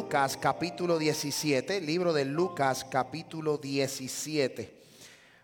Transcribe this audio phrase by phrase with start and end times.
[0.00, 4.80] Lucas capítulo 17, libro de Lucas capítulo 17.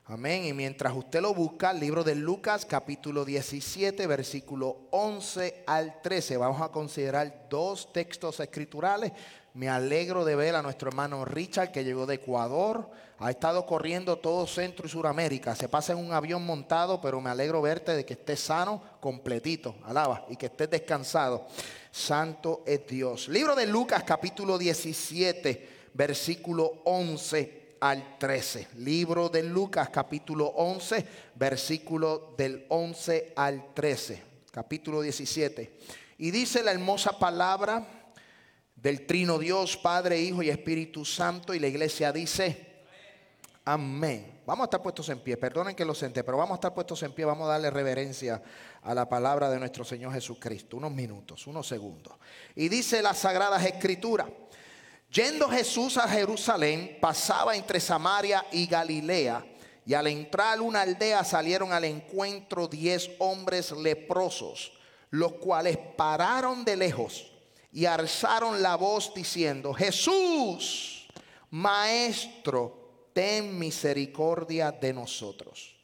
[0.07, 0.47] Amén.
[0.47, 6.39] Y mientras usted lo busca, libro de Lucas capítulo 17, versículo 11 al 13.
[6.39, 9.13] Vamos a considerar dos textos escriturales.
[9.53, 12.91] Me alegro de ver a nuestro hermano Richard que llegó de Ecuador.
[13.19, 15.55] Ha estado corriendo todo Centro y Suramérica.
[15.55, 19.75] Se pasa en un avión montado, pero me alegro verte de que estés sano, completito.
[19.85, 20.25] Alaba.
[20.31, 21.47] Y que estés descansado.
[21.97, 23.27] Santo es Dios.
[23.29, 28.69] Libro de Lucas capítulo 17, versículo 11 al 13.
[28.77, 34.23] Libro de Lucas capítulo 11, versículo del 11 al 13.
[34.51, 35.79] Capítulo 17.
[36.19, 38.13] Y dice la hermosa palabra
[38.75, 41.55] del trino Dios, Padre, Hijo y Espíritu Santo.
[41.55, 42.85] Y la iglesia dice,
[43.65, 44.36] amén.
[44.47, 45.37] Vamos a estar puestos en pie.
[45.37, 47.25] Perdonen que lo senté, pero vamos a estar puestos en pie.
[47.25, 48.41] Vamos a darle reverencia
[48.81, 50.77] a la palabra de nuestro Señor Jesucristo.
[50.77, 52.15] Unos minutos, unos segundos.
[52.55, 54.29] Y dice las Sagradas Escrituras.
[55.11, 59.45] Yendo Jesús a Jerusalén, pasaba entre Samaria y Galilea.
[59.85, 64.73] Y al entrar una aldea salieron al encuentro diez hombres leprosos,
[65.11, 67.33] los cuales pararon de lejos
[67.73, 71.09] y alzaron la voz diciendo, Jesús,
[71.51, 72.76] Maestro,
[73.17, 75.77] ten misericordia de nosotros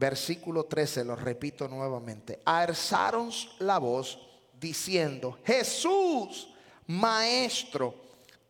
[0.00, 4.18] versículo 13, lo repito nuevamente, alzaron la voz
[4.58, 6.48] diciendo, Jesús,
[6.86, 7.94] Maestro,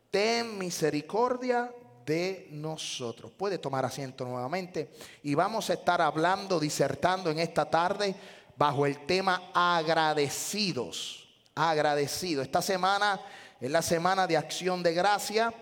[0.09, 1.69] ten misericordia
[2.05, 3.33] de nosotros.
[3.33, 8.15] Puede tomar asiento nuevamente y vamos a estar hablando, disertando en esta tarde
[8.55, 12.45] bajo el tema agradecidos, agradecidos.
[12.45, 13.19] Esta semana
[13.59, 15.53] es la semana de acción de gracia.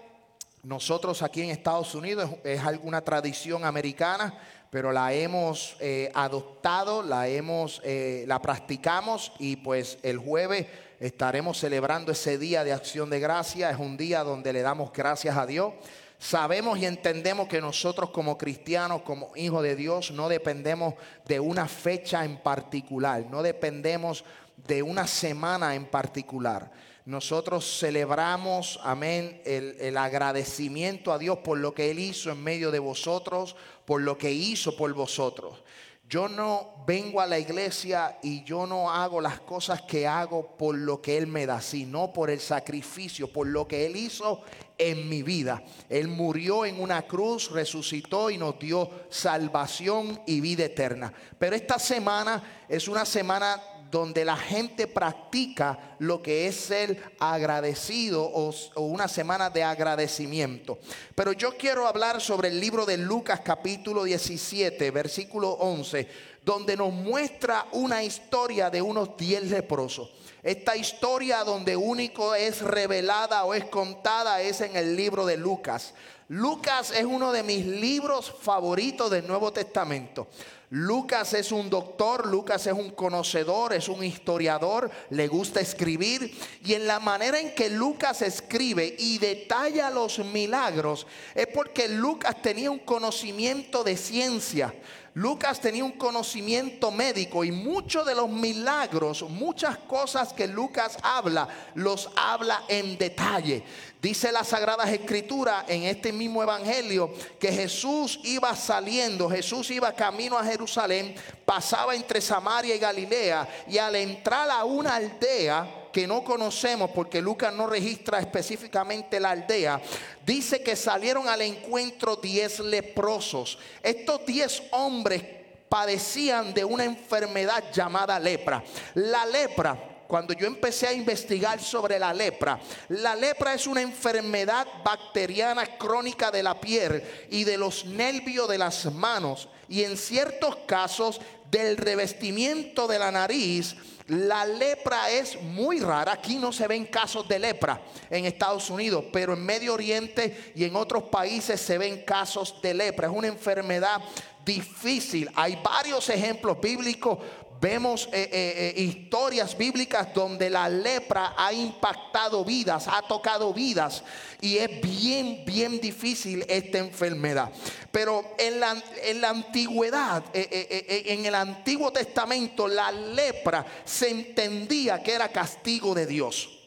[0.64, 4.38] Nosotros aquí en Estados Unidos es alguna tradición americana
[4.70, 10.68] pero la hemos eh, adoptado, la hemos, eh, la practicamos y pues el jueves
[11.00, 13.72] estaremos celebrando ese día de acción de gracia.
[13.72, 15.74] Es un día donde le damos gracias a Dios.
[16.20, 20.96] Sabemos y entendemos que nosotros como cristianos, como hijos de Dios, no dependemos
[21.26, 24.26] de una fecha en particular, no dependemos
[24.68, 26.70] de una semana en particular.
[27.06, 32.80] Nosotros celebramos, amén, el, agradecimiento a Dios por lo que Él hizo en medio de
[32.80, 33.56] vosotros,
[33.86, 35.64] por lo que hizo por vosotros.
[36.10, 40.76] Yo no vengo a la iglesia y yo no hago las cosas que hago por
[40.76, 44.42] lo que Él me da, sino por el sacrificio, por lo que Él hizo
[44.80, 45.62] en mi vida.
[45.88, 51.14] Él murió en una cruz, resucitó y nos dio salvación y vida eterna.
[51.38, 58.24] Pero esta semana es una semana donde la gente practica lo que es ser agradecido
[58.24, 60.80] o, una semana de agradecimiento.
[61.16, 66.08] Pero yo quiero hablar sobre el libro de Lucas capítulo 17, versículo 11,
[66.44, 70.12] donde nos muestra una historia de unos diez leprosos.
[70.42, 75.94] Esta historia donde único es revelada o es contada es en el libro de Lucas.
[76.30, 80.28] Lucas es uno de mis libros favoritos del Nuevo Testamento.
[80.72, 86.38] Lucas es un doctor, Lucas es un conocedor, es un historiador, le gusta escribir.
[86.64, 92.40] Y en la manera en que Lucas escribe y detalla los milagros, es porque Lucas
[92.44, 94.74] tenía un conocimiento de ciencia.
[95.16, 101.48] Lucas tenía un conocimiento médico y muchos de los milagros, muchas cosas que Lucas habla,
[101.76, 103.64] los habla en detalle.
[104.02, 110.38] Dice las Sagradas Escrituras en este mismo Evangelio que Jesús iba saliendo, Jesús iba camino
[110.38, 111.16] a Jerusalén,
[111.46, 117.22] pasaba entre Samaria y Galilea y al entrar a una aldea, que no conocemos porque
[117.22, 119.82] Lucas no registra específicamente la aldea,
[120.26, 123.58] dice que salieron al encuentro diez leprosos.
[123.84, 125.24] Estos diez hombres
[125.68, 128.64] padecían de una enfermedad llamada lepra.
[128.96, 134.66] La lepra cuando yo empecé a investigar sobre la lepra, la lepra es una enfermedad
[134.84, 140.56] bacteriana crónica de la piel y de los nervios de las manos y en ciertos
[140.66, 141.22] casos
[141.52, 143.76] del revestimiento de la nariz
[144.10, 146.14] la lepra es muy rara.
[146.14, 150.64] Aquí no se ven casos de lepra en Estados Unidos, pero en Medio Oriente y
[150.64, 153.08] en otros países se ven casos de lepra.
[153.08, 154.02] Es una enfermedad
[154.44, 155.30] difícil.
[155.36, 157.20] Hay varios ejemplos bíblicos
[157.62, 164.02] Vemos eh, eh, eh, historias bíblicas donde la lepra ha impactado vidas, ha tocado vidas
[164.40, 167.52] y es bien, bien difícil esta enfermedad.
[167.92, 175.14] Pero en la, en la antigüedad, en el Antiguo Testamento, la lepra se entendía que
[175.14, 176.59] era castigo de Dios.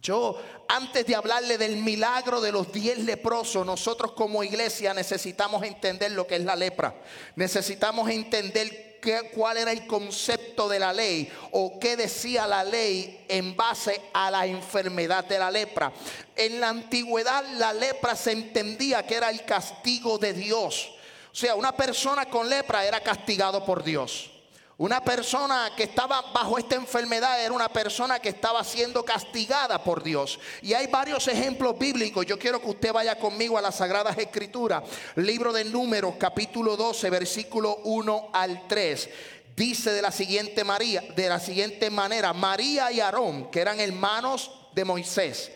[0.00, 6.12] Yo, antes de hablarle del milagro de los diez leprosos, nosotros como iglesia necesitamos entender
[6.12, 6.94] lo que es la lepra.
[7.34, 8.88] Necesitamos entender
[9.34, 14.30] cuál era el concepto de la ley o qué decía la ley en base a
[14.30, 15.92] la enfermedad de la lepra.
[16.36, 20.90] En la antigüedad la lepra se entendía que era el castigo de Dios.
[21.32, 24.30] O sea, una persona con lepra era castigado por Dios.
[24.78, 30.04] Una persona que estaba bajo esta enfermedad era una persona que estaba siendo castigada por
[30.04, 30.38] Dios.
[30.62, 32.24] Y hay varios ejemplos bíblicos.
[32.24, 34.84] Yo quiero que usted vaya conmigo a las Sagradas Escrituras.
[35.16, 39.10] Libro de Números, capítulo 12, versículo 1 al 3
[39.56, 44.52] dice de la siguiente María, de la siguiente manera, María y Aarón, que eran hermanos
[44.72, 45.50] de Moisés,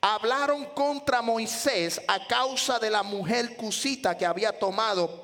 [0.00, 5.23] hablaron contra Moisés a causa de la mujer cusita que había tomado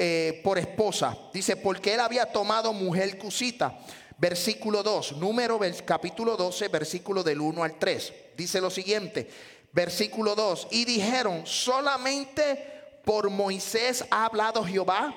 [0.00, 1.18] eh, por esposa.
[1.32, 3.76] Dice, porque él había tomado mujer cusita.
[4.16, 8.12] Versículo 2, número capítulo 12, versículo del 1 al 3.
[8.36, 9.28] Dice lo siguiente,
[9.72, 15.14] versículo 2, y dijeron, solamente por Moisés ha hablado Jehová.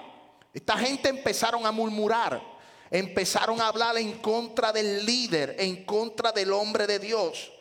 [0.54, 2.42] Esta gente empezaron a murmurar,
[2.90, 7.52] empezaron a hablar en contra del líder, en contra del hombre de Dios.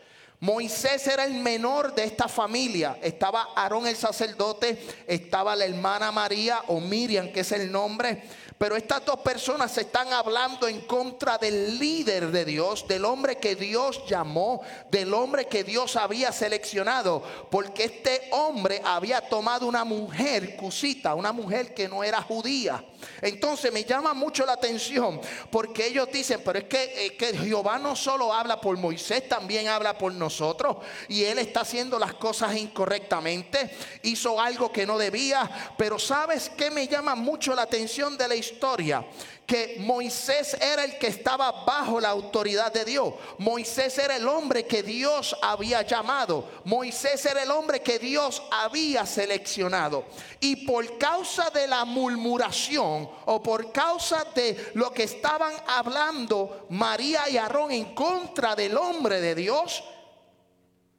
[0.41, 2.97] Moisés era el menor de esta familia.
[3.03, 8.23] Estaba Aarón el sacerdote, estaba la hermana María o Miriam, que es el nombre.
[8.57, 13.37] Pero estas dos personas se están hablando en contra del líder de Dios, del hombre
[13.37, 17.23] que Dios llamó, del hombre que Dios había seleccionado.
[17.51, 22.83] Porque este hombre había tomado una mujer cusita, una mujer que no era judía.
[23.23, 25.21] Entonces me llama mucho la atención
[25.51, 29.97] porque ellos dicen, pero es que, que Jehová no solo habla por Moisés, también habla
[29.97, 30.79] por nosotros.
[31.09, 33.71] Y él está haciendo las cosas incorrectamente,
[34.03, 35.75] hizo algo que no debía.
[35.77, 39.05] Pero ¿sabes qué me llama mucho la atención de la historia?
[39.51, 43.15] Que Moisés era el que estaba bajo la autoridad de Dios.
[43.39, 46.49] Moisés era el hombre que Dios había llamado.
[46.67, 50.05] Moisés era el hombre que Dios había seleccionado.
[50.39, 57.29] Y por causa de la murmuración o por causa de lo que estaban hablando María
[57.29, 59.83] y Aarón en contra del hombre de Dios,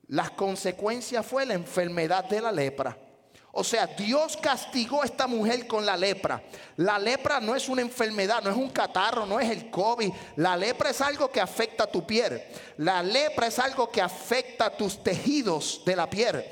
[0.07, 2.97] las consecuencias fue la enfermedad de la lepra.
[3.53, 6.41] O sea, Dios castigó a esta mujer con la lepra.
[6.77, 10.11] La lepra no es una enfermedad, no es un catarro, no es el COVID.
[10.37, 12.41] La lepra es algo que afecta a tu piel.
[12.77, 16.45] La lepra es algo que afecta a tus tejidos de la piel.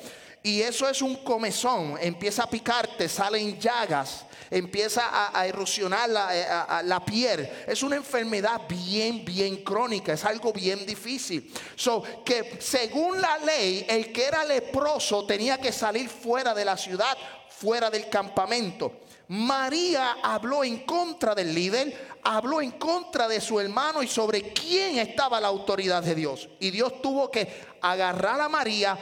[0.44, 1.98] Y eso es un comezón.
[2.01, 6.46] Empieza a picarte, salen llagas empieza a, erosionar eh,
[6.84, 7.50] la, piel.
[7.68, 11.54] Es una enfermedad bien, bien crónica, es algo bien difícil.
[11.75, 16.78] So, que según la ley, el que era leproso tenía que salir fuera de la
[16.78, 17.18] ciudad,
[17.50, 19.01] fuera del campamento.
[19.30, 24.97] María habló en contra del líder, habló en contra de su hermano y sobre quién
[24.97, 26.50] estaba la autoridad de Dios.
[26.59, 28.97] Y Dios tuvo que agarrar a María,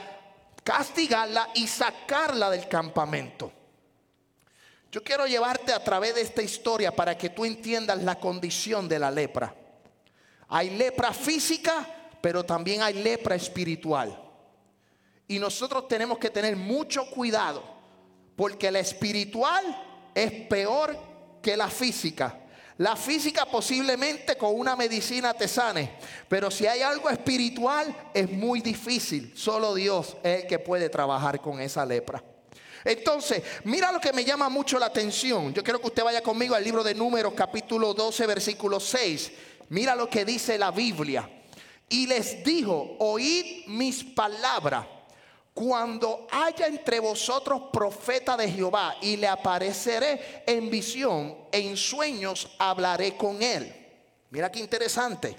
[0.65, 3.53] castigarla y sacarla del campamento.
[4.91, 8.99] Yo quiero llevarte a través de esta historia para que tú entiendas la condición de
[8.99, 9.53] la lepra.
[10.47, 11.85] Hay lepra física,
[12.21, 14.17] pero también hay lepra espiritual.
[15.27, 17.63] Y nosotros tenemos que tener mucho cuidado,
[18.37, 19.65] porque la espiritual
[20.15, 20.97] es peor
[21.41, 22.39] que la física.
[22.77, 25.97] La física posiblemente con una medicina te sane,
[26.29, 29.33] pero si hay algo espiritual es muy difícil.
[29.35, 32.23] Solo Dios es el que puede trabajar con esa lepra.
[32.87, 35.53] Entonces, mira lo que me llama mucho la atención.
[35.53, 39.31] Yo quiero que usted vaya conmigo al libro de Números, capítulo 12, versículo 6.
[39.69, 41.29] Mira lo que dice la Biblia.
[41.89, 44.85] Y les dijo, oíd mis palabras.
[45.53, 53.17] Cuando haya entre vosotros profeta de Jehová y le apareceré en visión, en sueños hablaré
[53.17, 53.69] con él.
[54.29, 55.35] Mira qué interesante.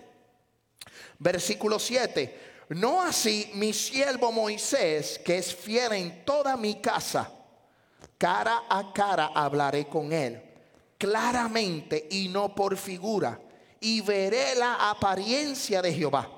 [1.18, 2.40] Versículo 7.
[2.70, 7.36] No así mi siervo Moisés, que es fiel en toda mi casa
[8.18, 10.42] cara a cara hablaré con él,
[10.98, 13.40] claramente y no por figura.
[13.80, 16.28] y veré la apariencia de Jehová.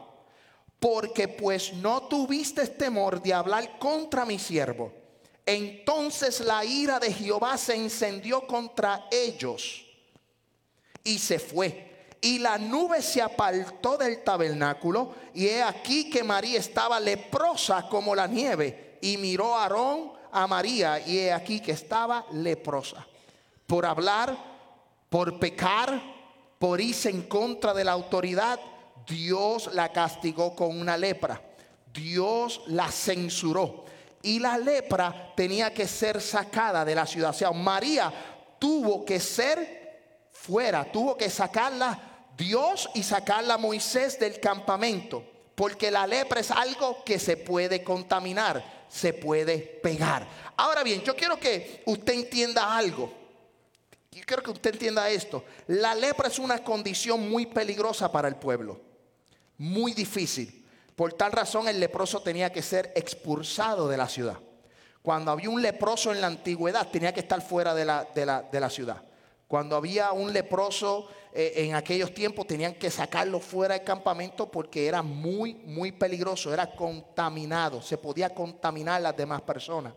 [0.78, 4.92] Porque pues no tuviste temor de hablar contra mi siervo.
[5.44, 9.84] Entonces la ira de Jehová se encendió contra ellos
[11.02, 11.88] y se fue.
[12.22, 18.14] Y la nube se apartó del tabernáculo y he aquí que María estaba leprosa como
[18.14, 18.98] la nieve.
[19.00, 23.06] Y miró a Aarón a María y he aquí que estaba leprosa.
[23.66, 24.36] Por hablar,
[25.08, 26.00] por pecar,
[26.58, 28.58] por irse en contra de la autoridad,
[29.06, 31.40] Dios la castigó con una lepra.
[31.92, 33.84] Dios la censuró.
[34.22, 37.30] Y la lepra tenía que ser sacada de la ciudad.
[37.30, 38.12] O sea, María
[38.58, 41.98] tuvo que ser fuera, tuvo que sacarla
[42.36, 45.24] Dios y sacarla Moisés del campamento.
[45.60, 50.26] Porque la lepra es algo que se puede contaminar, se puede pegar.
[50.56, 53.12] Ahora bien, yo quiero que usted entienda algo.
[54.10, 55.44] Yo quiero que usted entienda esto.
[55.66, 58.80] La lepra es una condición muy peligrosa para el pueblo.
[59.58, 60.66] Muy difícil.
[60.96, 64.38] Por tal razón el leproso tenía que ser expulsado de la ciudad.
[65.02, 68.70] Cuando había un leproso en la antigüedad tenía que estar fuera de la, de la,
[68.70, 69.02] ciudad.
[69.50, 74.86] Cuando había un leproso eh, en aquellos tiempos tenían que sacarlo fuera del campamento porque
[74.86, 79.92] era muy, muy peligroso, era contaminado, se podía contaminar las demás personas.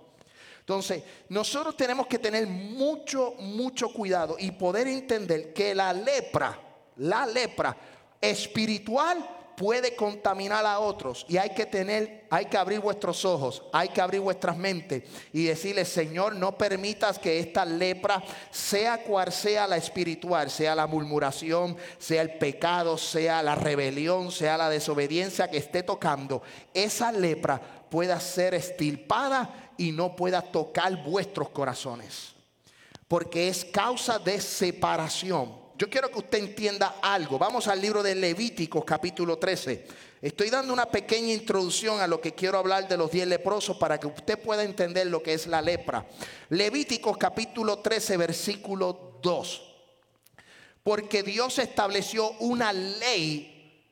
[0.57, 6.59] Entonces, nosotros tenemos que tener mucho, mucho cuidado y poder entender que la lepra,
[6.95, 7.77] la lepra
[8.19, 9.23] espiritual
[9.55, 14.01] puede contaminar a otros y hay que tener, hay que abrir vuestros ojos, hay que
[14.01, 19.77] abrir vuestras mentes y decirle, Señor, no permitas que esta lepra, sea cual sea la
[19.77, 25.83] espiritual, sea la murmuración, sea el pecado, sea la rebelión, sea la desobediencia que esté
[25.83, 26.41] tocando,
[26.73, 32.33] esa lepra pueda ser estilpada y no pueda tocar vuestros corazones.
[33.07, 35.62] Porque es causa de separación.
[35.83, 37.37] Yo quiero que usted entienda algo.
[37.37, 39.85] Vamos al libro de Levíticos capítulo 13.
[40.21, 43.99] Estoy dando una pequeña introducción a lo que quiero hablar de los diez leprosos para
[43.99, 46.07] que usted pueda entender lo que es la lepra.
[46.47, 49.75] Levíticos capítulo 13 versículo 2.
[50.83, 53.83] Porque Dios estableció una ley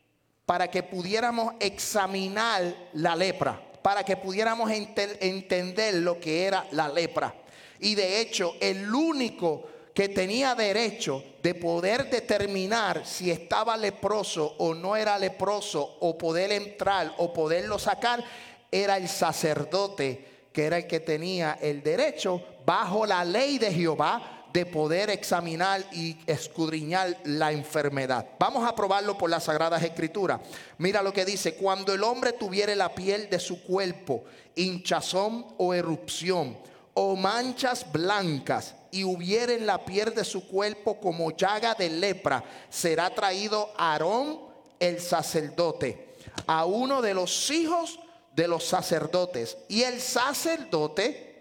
[0.46, 7.36] para que pudiéramos examinar la lepra para que pudiéramos entender lo que era la lepra.
[7.82, 9.68] Y de hecho, el único
[10.02, 16.52] que tenía derecho de poder determinar si estaba leproso o no era leproso, o poder
[16.52, 18.24] entrar o poderlo sacar,
[18.72, 24.48] era el sacerdote, que era el que tenía el derecho bajo la ley de Jehová
[24.52, 28.26] de poder examinar y escudriñar la enfermedad.
[28.40, 30.42] Vamos a probarlo por las Sagradas Escrituras.
[30.80, 34.24] Mira lo que dice, cuando el hombre tuviere la piel de su cuerpo
[34.56, 36.58] hinchazón o erupción
[36.96, 42.44] o manchas blancas y hubiere en la piel de su cuerpo como llaga de lepra,
[42.70, 44.40] será traído Aarón
[44.80, 46.12] el sacerdote
[46.48, 48.00] a uno de los hijos
[48.36, 51.32] de los sacerdotes y el sacerdote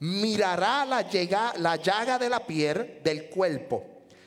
[0.00, 1.06] mirará la,
[1.56, 3.84] la llaga de la piel del cuerpo.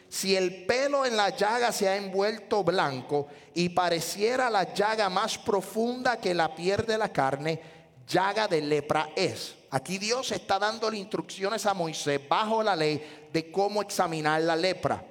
[0.10, 5.40] Si el pelo en la llaga se ha envuelto blanco y pareciera la llaga más
[5.40, 7.60] profunda que la piel de la carne,
[8.08, 9.56] llaga de lepra es.
[9.74, 15.04] Aquí Dios está dando instrucciones a Moisés bajo la ley de cómo examinar la lepra.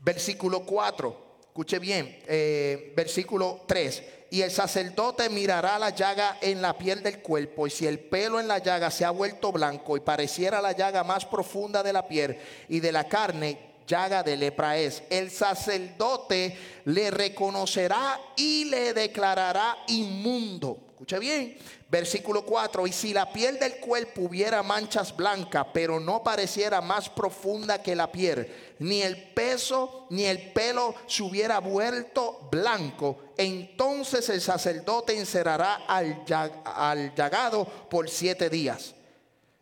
[0.00, 6.76] Versículo 4, escuche bien, eh, versículo 3 y el sacerdote mirará la llaga en la
[6.76, 10.00] piel del cuerpo, y si el pelo en la llaga se ha vuelto blanco y
[10.00, 12.36] pareciera la llaga más profunda de la piel
[12.68, 15.04] y de la carne, llaga de lepra es.
[15.08, 20.78] El sacerdote le reconocerá y le declarará inmundo.
[20.90, 21.56] Escuche bien,
[21.90, 22.86] versículo 4.
[22.86, 27.96] Y si la piel del cuerpo hubiera manchas blancas, pero no pareciera más profunda que
[27.96, 35.18] la piel, ni el peso ni el pelo se hubiera vuelto blanco, entonces el sacerdote
[35.18, 36.24] encerrará al,
[36.64, 38.94] al llagado por siete días.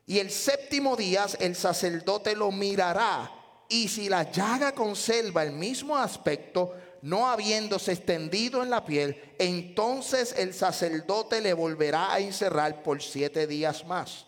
[0.06, 3.30] Y el séptimo día el sacerdote lo mirará.
[3.68, 10.34] Y si la llaga conserva el mismo aspecto, no habiéndose extendido en la piel, entonces
[10.36, 14.26] el sacerdote le volverá a encerrar por siete días más.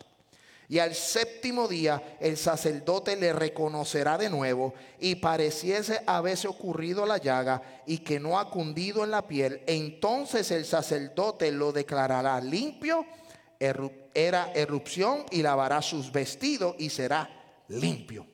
[0.68, 7.18] Y al séptimo día el sacerdote le reconocerá de nuevo y pareciese haberse ocurrido la
[7.18, 13.04] llaga y que no ha cundido en la piel, entonces el sacerdote lo declarará limpio,
[13.58, 17.28] era erupción y lavará sus vestidos y será
[17.66, 18.26] limpio.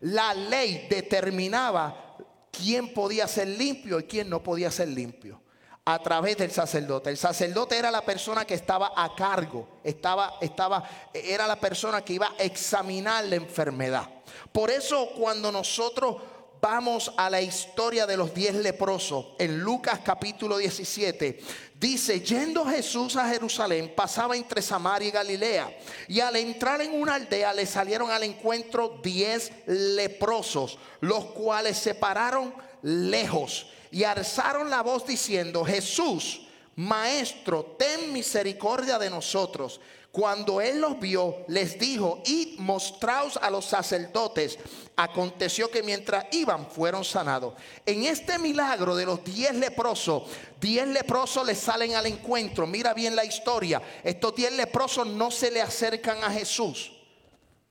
[0.00, 2.09] La ley determinaba
[2.50, 5.40] quién podía ser limpio y quién no podía ser limpio
[5.84, 7.10] a través del sacerdote.
[7.10, 12.14] El sacerdote era la persona que estaba a cargo, estaba, estaba, era la persona que
[12.14, 14.08] iba a examinar la enfermedad.
[14.52, 16.16] Por eso cuando nosotros
[16.60, 21.40] vamos a la historia de los diez leprosos en Lucas capítulo 17.
[21.80, 25.78] Dice, yendo Jesús a Jerusalén, pasaba entre Samaria y Galilea.
[26.08, 31.94] Y al entrar en una aldea le salieron al encuentro diez leprosos, los cuales se
[31.94, 36.42] pararon lejos y alzaron la voz diciendo, Jesús,
[36.76, 39.80] Maestro, ten misericordia de nosotros.
[40.12, 44.58] Cuando él los vio, les dijo, id mostraos a los sacerdotes.
[44.96, 47.54] Aconteció que mientras iban, fueron sanados.
[47.86, 50.24] En este milagro de los diez leprosos,
[50.60, 52.66] diez leprosos les salen al encuentro.
[52.66, 53.80] Mira bien la historia.
[54.02, 56.90] Estos diez leprosos no se le acercan a Jesús.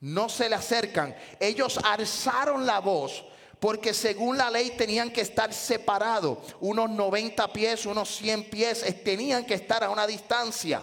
[0.00, 1.14] No se le acercan.
[1.38, 3.22] Ellos alzaron la voz
[3.60, 9.44] porque según la ley tenían que estar separados, unos 90 pies, unos 100 pies, tenían
[9.44, 10.82] que estar a una distancia.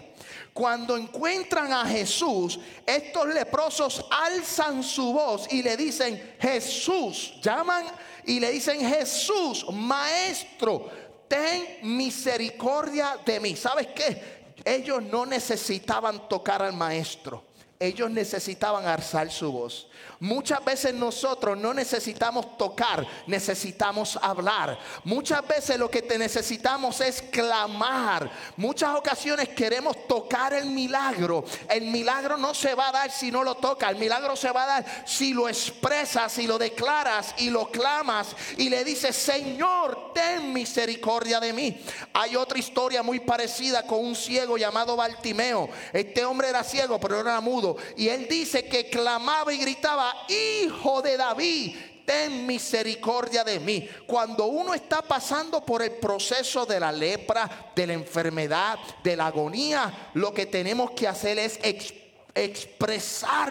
[0.57, 7.85] Cuando encuentran a Jesús, estos leprosos alzan su voz y le dicen, Jesús, llaman
[8.25, 10.89] y le dicen, Jesús, maestro,
[11.27, 13.55] ten misericordia de mí.
[13.55, 14.55] ¿Sabes qué?
[14.65, 17.43] Ellos no necesitaban tocar al maestro.
[17.79, 19.87] Ellos necesitaban alzar su voz.
[20.19, 24.79] Muchas veces nosotros no necesitamos tocar, necesitamos hablar.
[25.03, 28.31] Muchas veces lo que te necesitamos es clamar.
[28.55, 31.45] Muchas ocasiones queremos tocar el milagro.
[31.69, 33.89] El milagro no se va a dar si no lo toca.
[33.91, 38.35] El milagro se va a dar si lo expresas, si lo declaras y lo clamas
[38.57, 41.79] y le dices, Señor, ten misericordia de mí.
[42.13, 45.69] Hay otra historia muy parecida con un ciego llamado Bartimeo.
[45.93, 47.66] Este hombre era ciego, pero era mudo.
[47.95, 53.89] Y él dice que clamaba y gritaba hijo de David, ten misericordia de mí.
[54.05, 59.27] Cuando uno está pasando por el proceso de la lepra, de la enfermedad, de la
[59.27, 62.06] agonía, lo que tenemos que hacer es expresar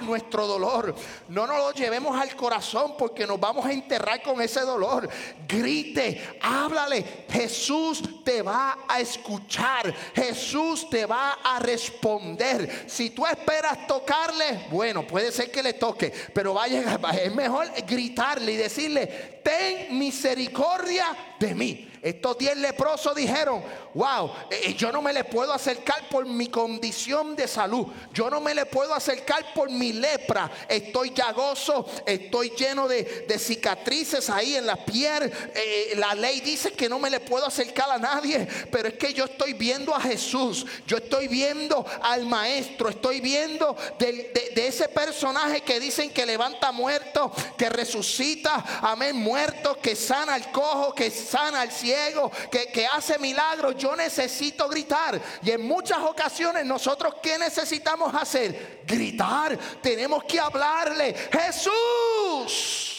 [0.03, 0.95] nuestro dolor.
[1.29, 5.09] No nos lo llevemos al corazón porque nos vamos a enterrar con ese dolor.
[5.47, 7.27] Grite, háblale.
[7.31, 9.95] Jesús te va a escuchar.
[10.15, 12.85] Jesús te va a responder.
[12.87, 18.53] Si tú esperas tocarle, bueno, puede ser que le toque, pero vaya, es mejor gritarle
[18.53, 19.07] y decirle,
[19.43, 21.07] ten misericordia
[21.39, 21.91] de mí.
[22.07, 27.35] Estos diez leprosos dijeron, wow, eh, yo no me le puedo acercar por mi condición
[27.35, 27.89] de salud.
[28.13, 30.49] Yo no me le puedo acercar por mi lepra.
[30.69, 35.33] Estoy llagoso, estoy lleno de, cicatrices ahí en la piel.
[35.53, 39.13] Eh, la ley dice que no me le puedo acercar a nadie, pero es que
[39.13, 40.65] yo estoy viendo a Jesús.
[40.87, 42.89] Yo estoy viendo al maestro.
[42.89, 49.79] Estoy viendo de, de ese personaje que dicen que levanta muertos, que resucita, amén, muertos,
[49.79, 55.21] que sana al cojo, que sana al cielo que, hace milagros, yo necesito gritar.
[55.43, 58.85] Y en muchas ocasiones nosotros, ¿qué necesitamos hacer?
[58.87, 59.59] Gritar.
[59.83, 61.15] Tenemos que hablarle.
[61.33, 62.93] Jesús.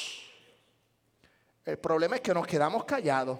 [1.65, 3.39] El problema es que nos quedamos callados.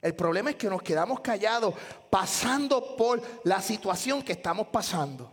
[0.00, 1.74] El problema es que nos quedamos callados
[2.08, 5.32] pasando por la situación que estamos pasando.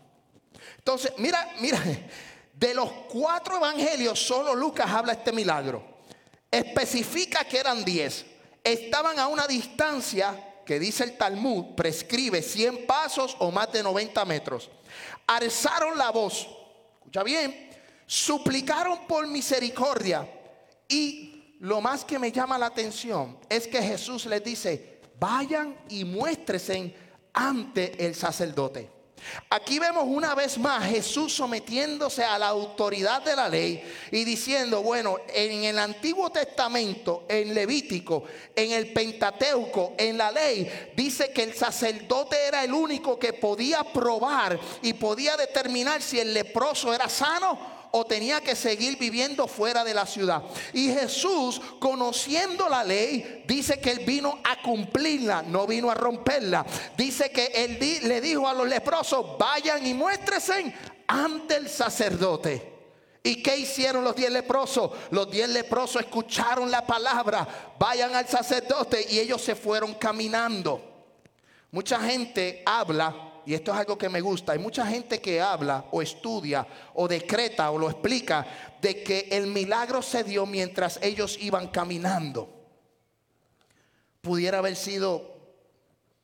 [0.78, 1.80] Entonces, mira, mira,
[2.54, 5.95] de los cuatro evangelios, solo Lucas habla este milagro.
[6.56, 8.26] Especifica que eran diez
[8.64, 14.24] estaban a una distancia que dice el Talmud, prescribe 100 pasos o más de 90
[14.24, 14.70] metros.
[15.28, 16.48] Alzaron la voz,
[16.96, 17.70] escucha bien,
[18.06, 20.28] suplicaron por misericordia
[20.88, 26.06] y lo más que me llama la atención es que Jesús les dice, vayan y
[26.06, 26.96] muéstresen
[27.34, 28.95] ante el sacerdote.
[29.50, 34.82] Aquí vemos una vez más Jesús sometiéndose a la autoridad de la ley y diciendo,
[34.84, 38.24] bueno, en el Antiguo Testamento, en Levítico,
[38.56, 43.84] en el Pentateuco, en la ley, dice que el sacerdote era el único que podía
[43.84, 49.82] probar y podía determinar si el leproso era sano o tenía que seguir viviendo fuera
[49.86, 50.44] de la ciudad.
[50.74, 56.66] Y Jesús, conociendo la ley, dice que él vino a cumplirla, no vino a romperla.
[56.98, 60.76] Dice que él le dijo a los leprosos, vayan y muéstresen
[61.08, 62.74] ante el sacerdote.
[63.24, 64.92] ¿Y qué hicieron los diez leprosos?
[65.12, 67.48] Los diez leprosos escucharon la palabra,
[67.80, 70.82] vayan al sacerdote y ellos se fueron caminando.
[71.72, 75.86] Mucha gente habla y esto es algo que me gusta, hay mucha gente que habla
[75.92, 78.46] o estudia o decreta o lo explica
[78.82, 82.50] de que el milagro se dio mientras ellos iban caminando.
[84.22, 85.36] Pudiera haber sido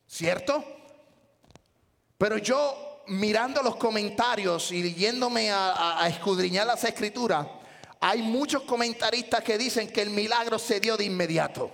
[0.07, 0.63] cierto,
[2.17, 7.45] pero yo mirando los comentarios y yéndome a, a escudriñar las escrituras,
[7.99, 11.71] hay muchos comentaristas que dicen que el milagro se dio de inmediato.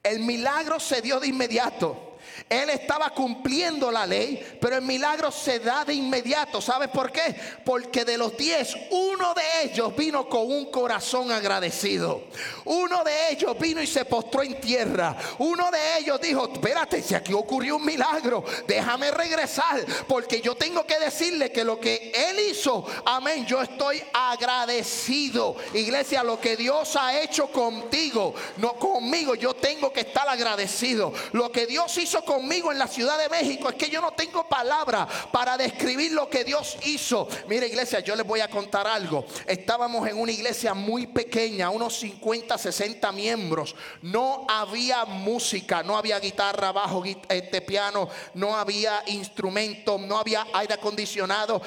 [0.00, 2.11] El milagro se dio de inmediato.
[2.48, 6.60] Él estaba cumpliendo la ley, pero el milagro se da de inmediato.
[6.60, 7.34] ¿Sabes por qué?
[7.64, 12.24] Porque de los diez, uno de ellos vino con un corazón agradecido.
[12.64, 15.16] Uno de ellos vino y se postró en tierra.
[15.38, 20.86] Uno de ellos dijo, espérate, si aquí ocurrió un milagro, déjame regresar, porque yo tengo
[20.86, 25.56] que decirle que lo que Él hizo, amén, yo estoy agradecido.
[25.74, 31.12] Iglesia, lo que Dios ha hecho contigo, no conmigo, yo tengo que estar agradecido.
[31.32, 34.46] Lo que Dios hizo conmigo en la Ciudad de México es que yo no tengo
[34.46, 37.26] palabra para describir lo que Dios hizo.
[37.48, 39.24] Mire iglesia, yo les voy a contar algo.
[39.46, 43.74] Estábamos en una iglesia muy pequeña, unos 50, 60 miembros.
[44.02, 50.74] No había música, no había guitarra, bajo, este piano, no había instrumento, no había aire
[50.74, 51.62] acondicionado.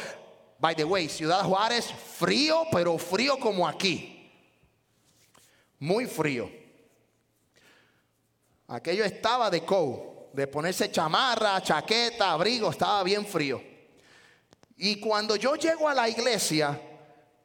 [0.59, 4.31] By the way, Ciudad Juárez, frío, pero frío como aquí.
[5.79, 6.49] Muy frío.
[8.67, 13.61] Aquello estaba de co, de ponerse chamarra, chaqueta, abrigo, estaba bien frío.
[14.75, 16.79] Y cuando yo llego a la iglesia,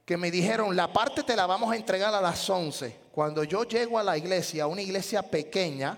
[0.05, 2.97] que me dijeron, la parte te la vamos a entregar a las 11.
[3.13, 5.97] Cuando yo llego a la iglesia, una iglesia pequeña,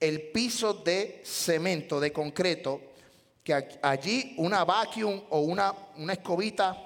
[0.00, 2.80] el piso de cemento, de concreto,
[3.44, 6.82] que allí una vacuum o una, una escobita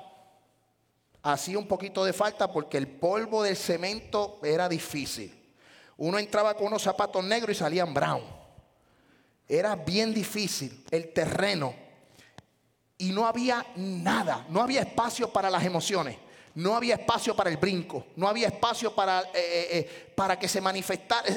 [1.22, 5.36] hacía un poquito de falta porque el polvo del cemento era difícil.
[5.98, 8.39] Uno entraba con unos zapatos negros y salían brown.
[9.50, 11.74] Era bien difícil el terreno.
[12.98, 16.16] Y no había nada, no había espacio para las emociones.
[16.54, 20.48] No había espacio para el brinco, no había espacio para, eh, eh, eh, para que
[20.48, 21.28] se manifestara.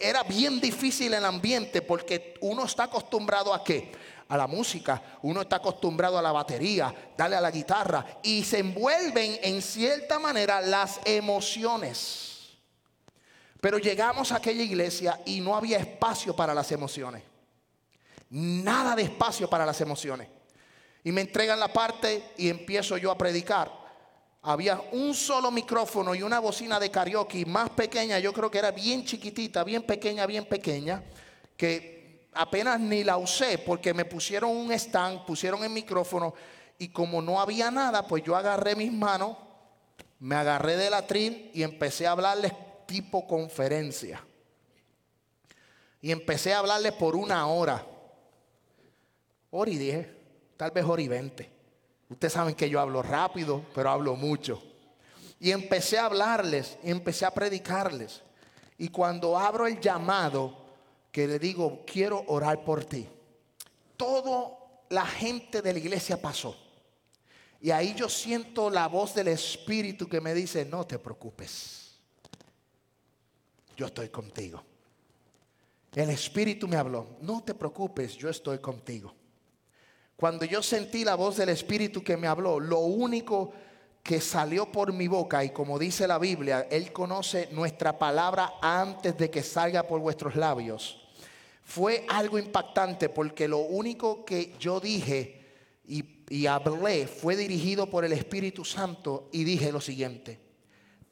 [0.00, 3.92] era bien difícil el ambiente porque uno está acostumbrado a qué?
[4.28, 8.58] A la música, uno está acostumbrado a la batería, darle a la guitarra y se
[8.58, 12.52] envuelven en cierta manera las emociones.
[13.60, 17.31] Pero llegamos a aquella iglesia y no había espacio para las emociones.
[18.32, 20.26] Nada de espacio para las emociones.
[21.04, 23.70] Y me entregan la parte y empiezo yo a predicar.
[24.40, 28.70] Había un solo micrófono y una bocina de karaoke más pequeña, yo creo que era
[28.70, 31.02] bien chiquitita, bien pequeña, bien pequeña,
[31.56, 36.34] que apenas ni la usé porque me pusieron un stand, pusieron el micrófono
[36.78, 39.36] y como no había nada, pues yo agarré mis manos,
[40.20, 42.52] me agarré de la trin y empecé a hablarles
[42.86, 44.24] tipo conferencia.
[46.00, 47.91] Y empecé a hablarle por una hora.
[49.52, 50.06] Y diez,
[50.56, 51.50] tal vez y veinte.
[52.08, 54.62] Ustedes saben que yo hablo rápido, pero hablo mucho.
[55.38, 58.22] Y empecé a hablarles, y empecé a predicarles.
[58.78, 60.56] Y cuando abro el llamado,
[61.10, 63.06] que le digo, quiero orar por ti,
[63.96, 66.56] toda la gente de la iglesia pasó.
[67.60, 71.82] Y ahí yo siento la voz del Espíritu que me dice, no te preocupes
[73.76, 74.62] yo estoy contigo.
[75.94, 79.14] El Espíritu me habló, no te preocupes, yo estoy contigo.
[80.16, 83.52] Cuando yo sentí la voz del Espíritu que me habló, lo único
[84.02, 89.16] que salió por mi boca, y como dice la Biblia, Él conoce nuestra palabra antes
[89.16, 91.02] de que salga por vuestros labios,
[91.62, 95.40] fue algo impactante porque lo único que yo dije
[95.86, 100.40] y, hablé fue dirigido por el Espíritu Santo y dije lo siguiente,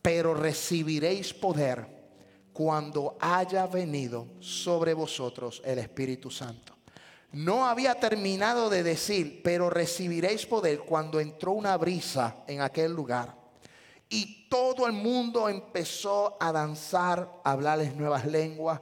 [0.01, 1.87] pero recibiréis poder
[2.53, 6.80] cuando haya venido sobre vosotros el Espíritu Santo.
[7.33, 13.37] No había terminado de decir, pero recibiréis poder cuando entró una brisa en aquel lugar.
[14.09, 18.81] Y todo el mundo empezó a danzar, a hablarles nuevas lenguas.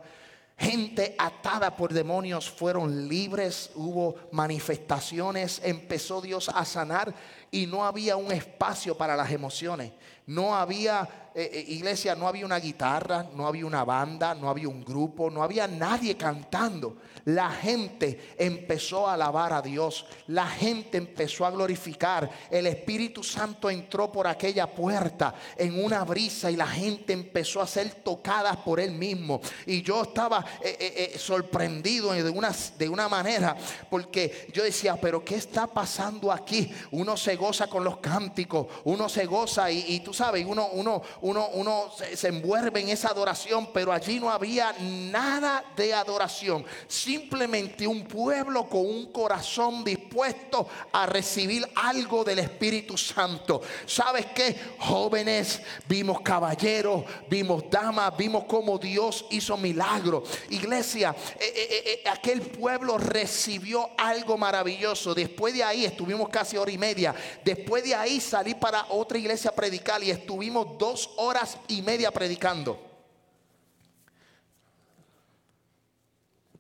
[0.56, 7.14] Gente atada por demonios fueron libres, hubo manifestaciones, empezó Dios a sanar
[7.50, 9.92] y no había un espacio para las emociones.
[10.26, 14.68] No había, eh, eh, iglesia, no había una guitarra, no había una banda, no había
[14.68, 20.96] un grupo, no había nadie cantando la gente empezó a alabar a Dios, la gente
[20.96, 26.66] empezó a glorificar, el Espíritu Santo entró por aquella puerta en una brisa y la
[26.66, 29.42] gente empezó a ser tocadas por él mismo.
[29.66, 33.54] Y yo estaba eh, sorprendido de una, de una manera,
[33.90, 36.72] porque yo decía, pero ¿qué está pasando aquí?
[36.92, 41.48] Uno se goza con los cánticos, uno se goza y, tú sabes, uno, uno, uno,
[41.54, 47.86] uno se, se envuelve en esa adoración, pero allí no había nada de adoración simplemente
[47.86, 53.62] un pueblo con un corazón dispuesto a recibir algo del Espíritu Santo.
[53.86, 54.56] ¿Sabes qué?
[54.78, 60.28] Jóvenes, vimos caballeros, vimos damas, vimos cómo Dios hizo milagros.
[60.50, 65.14] Iglesia, eh, eh, eh, aquel pueblo recibió algo maravilloso.
[65.14, 67.14] Después de ahí estuvimos casi hora y media.
[67.44, 72.10] Después de ahí salí para otra iglesia a predicar y estuvimos dos horas y media
[72.10, 72.88] predicando.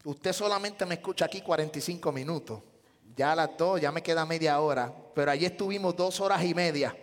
[0.08, 2.60] usted solamente me escucha aquí 45 minutos.
[3.14, 3.50] Ya a las
[3.80, 4.92] ya me queda media hora.
[5.14, 6.96] Pero allí estuvimos dos horas y media.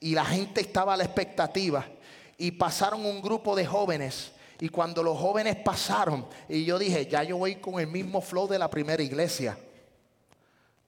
[0.00, 1.86] Y la gente estaba a la expectativa.
[2.36, 4.32] Y pasaron un grupo de jóvenes.
[4.60, 8.48] Y cuando los jóvenes pasaron, y yo dije, ya yo voy con el mismo flow
[8.48, 9.56] de la primera iglesia.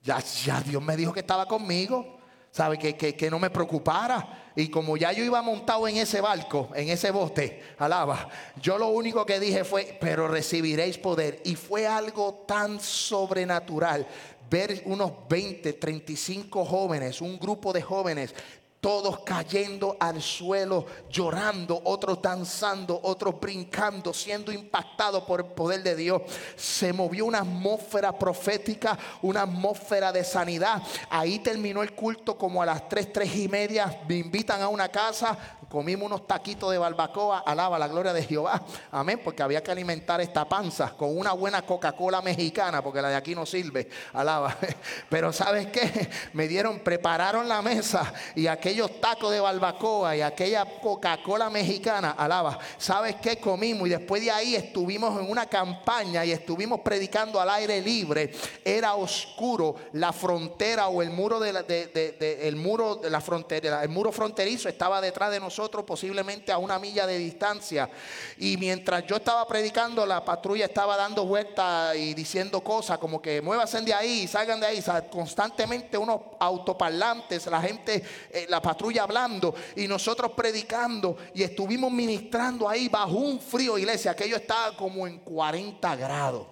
[0.03, 2.17] Ya, ya Dios me dijo que estaba conmigo.
[2.51, 2.79] ¿Sabe?
[2.79, 4.51] Que, que, no me preocupara.
[4.55, 8.27] Y como ya yo iba montado en ese barco, en ese bote, alaba,
[8.59, 11.41] yo lo único que dije fue, pero recibiréis poder.
[11.45, 14.07] Y fue algo tan sobrenatural
[14.49, 18.33] ver unos 20, 35 jóvenes, un grupo de jóvenes
[18.81, 25.95] todos cayendo al suelo, llorando, otros danzando, otros brincando, siendo impactados por el poder de
[25.95, 26.21] Dios.
[26.55, 30.81] Se movió una atmósfera profética, una atmósfera de sanidad.
[31.09, 34.01] Ahí terminó el culto como a las 3, 3 y media.
[34.07, 35.37] Me invitan a una casa,
[35.69, 38.63] comimos unos taquitos de barbacoa, alaba la gloria de Jehová.
[38.91, 43.15] Amén, porque había que alimentar esta panza con una buena Coca-Cola mexicana, porque la de
[43.15, 44.55] aquí no sirve, alaba.
[45.09, 46.09] Pero ¿sabes qué?
[46.33, 52.59] Me dieron, prepararon la mesa y aquellos tacos de barbacoa y aquella Coca-Cola mexicana, alaba.
[52.77, 53.87] ¿Sabes qué comimos?
[53.87, 58.31] Y después de ahí estuvimos en una campaña y estuvimos predicando al aire libre.
[58.63, 63.89] Era oscuro la frontera o el muro de, la, el muro de la frontera, el
[63.89, 67.89] muro fronterizo estaba detrás de nosotros posiblemente a una milla de distancia.
[68.37, 73.41] Y mientras yo estaba predicando, la patrulla estaba dando vueltas y diciendo cosas como que
[73.41, 74.83] muévanse de ahí, salgan de ahí.
[75.09, 82.67] constantemente unos autoparlantes, la gente, eh, la patrulla hablando y nosotros predicando y estuvimos ministrando
[82.67, 84.11] ahí bajo un frío, iglesia.
[84.11, 86.47] Aquello estaba como en 40 grados.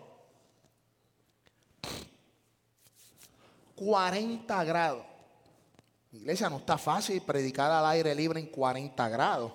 [3.76, 5.06] 40 grados.
[6.12, 9.52] Iglesia, no está fácil predicar al aire libre en 40 grados.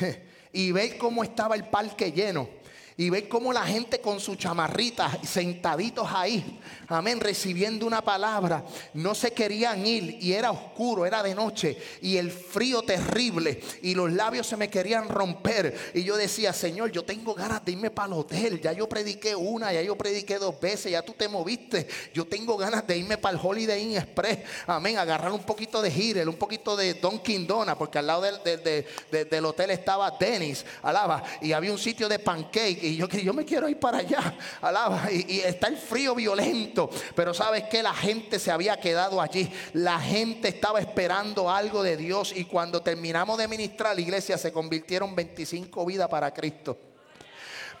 [0.52, 2.61] y ver cómo estaba el parque lleno
[2.96, 9.14] y ver cómo la gente con sus chamarritas sentaditos ahí, amén, recibiendo una palabra, no
[9.14, 14.12] se querían ir y era oscuro, era de noche y el frío terrible y los
[14.12, 15.92] labios se me querían romper.
[15.94, 19.34] Y yo decía, Señor, yo tengo ganas de irme para el hotel, ya yo prediqué
[19.34, 23.16] una, ya yo prediqué dos veces, ya tú te moviste, yo tengo ganas de irme
[23.16, 27.46] para el Holiday Inn Express, amén, agarrar un poquito de Hirel, un poquito de Dunkin'
[27.46, 32.18] Donuts, porque al lado del, del hotel estaba Dennis, alaba, y había un sitio de
[32.18, 36.90] pancake y yo, yo me quiero ir para allá, alaba, y, está el frío violento,
[37.14, 41.96] pero sabes que la gente se había quedado allí, la gente estaba esperando algo de
[41.96, 46.78] Dios y cuando terminamos de ministrar la iglesia se convirtieron 25 vidas para Cristo.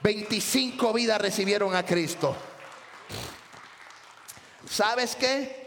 [0.02, 2.34] 25 vidas recibieron a Cristo.
[4.68, 5.62] ¿Sabes qué?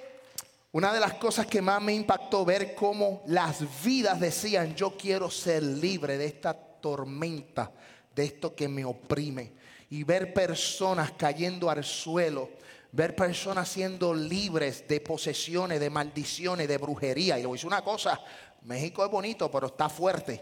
[0.74, 5.32] Una de las cosas que más me impactó ver cómo las vidas decían, yo quiero
[5.32, 7.72] ser libre de esta tormenta
[8.16, 9.54] de esto que me oprime.
[9.90, 12.50] Y ver personas cayendo al suelo,
[12.92, 17.38] ver personas siendo libres de posesiones, de maldiciones, de brujería.
[17.38, 18.20] Y le voy a decir una cosa,
[18.64, 20.42] México es bonito, pero está fuerte.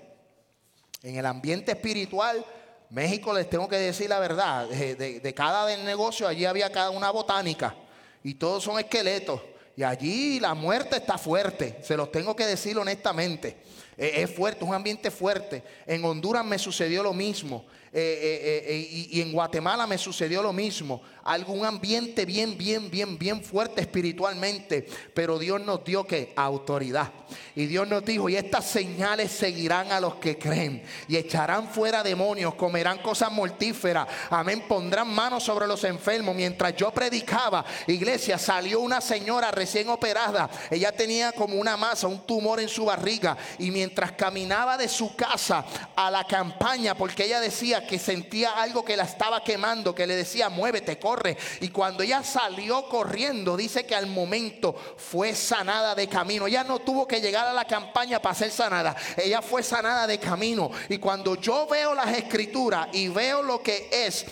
[1.02, 2.46] En el ambiente espiritual,
[2.92, 7.10] México, les tengo que decir la verdad, de, de cada negocio allí había cada una
[7.12, 7.76] botánica
[8.24, 9.42] y todos son esqueletos.
[9.76, 13.58] Y allí la muerte está fuerte, se los tengo que decir honestamente.
[13.98, 15.64] Es fuerte, un ambiente fuerte.
[15.86, 17.66] En Honduras me sucedió lo mismo.
[17.96, 21.04] Eh, eh, eh, y, en Guatemala me sucedió lo mismo.
[21.26, 24.88] Algún ambiente bien, bien, bien, bien fuerte espiritualmente.
[25.14, 27.12] Pero Dios nos dio que autoridad.
[27.56, 30.82] Y Dios nos dijo, y estas señales seguirán a los que creen.
[31.08, 34.08] Y echarán fuera demonios, comerán cosas mortíferas.
[34.32, 36.36] Amén, pondrán manos sobre los enfermos.
[36.36, 40.50] Mientras yo predicaba, iglesia, salió una señora recién operada.
[40.72, 43.38] Ella tenía como una masa, un tumor en su barriga.
[43.60, 43.83] Y mientras
[44.16, 45.66] caminaba de su casa
[45.96, 50.16] a la campaña, porque ella decía que sentía algo que la estaba quemando, que le
[50.16, 51.38] decía, muévete, corre.
[51.62, 56.48] Y cuando ella salió corriendo, dice que al momento fue sanada de camino.
[56.48, 58.96] Ella no tuvo que llegar a la campaña para ser sanada.
[59.18, 60.72] Ella fue sanada de camino.
[60.90, 64.26] Y cuando yo veo las escrituras y veo lo que es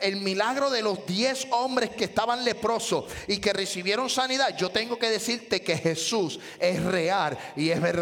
[0.00, 4.98] el milagro de los 10 hombres que estaban leprosos y que recibieron sanidad, yo tengo
[4.98, 7.99] que decirte que Jesús es real y es verdad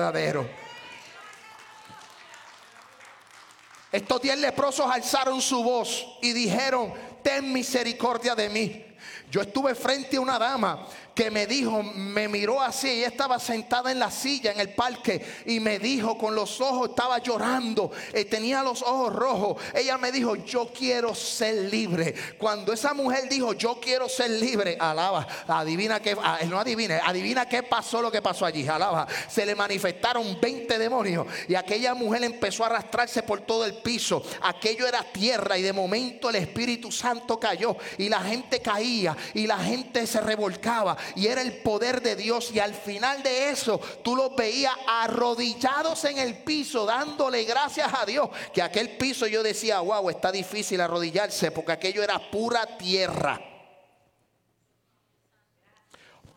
[3.90, 8.84] Estos diez leprosos alzaron su voz y dijeron, ten misericordia de mí.
[9.30, 10.86] Yo estuve frente a una dama
[11.18, 15.20] que me dijo, me miró así, ella estaba sentada en la silla en el parque
[15.46, 19.60] y me dijo con los ojos, estaba llorando, eh, tenía los ojos rojos.
[19.74, 22.14] Ella me dijo, yo quiero ser libre.
[22.38, 27.48] Cuando esa mujer dijo, yo quiero ser libre, alaba, adivina qué, ah, no adivina, adivina
[27.48, 29.08] qué pasó lo que pasó allí, alaba.
[29.28, 34.22] Se le manifestaron 20 demonios y aquella mujer empezó a arrastrarse por todo el piso.
[34.42, 39.48] Aquello era tierra y de momento el Espíritu Santo cayó y la gente caía y
[39.48, 42.50] la gente se revolcaba y era el poder de Dios.
[42.52, 48.04] Y al final de eso tú los veías arrodillados en el piso dándole gracias a
[48.04, 48.28] Dios.
[48.52, 53.40] Que aquel piso yo decía wow está difícil arrodillarse porque aquello era pura tierra